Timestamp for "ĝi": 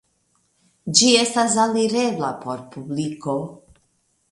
0.99-1.09